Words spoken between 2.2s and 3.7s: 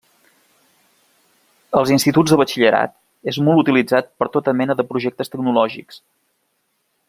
de batxillerat és molt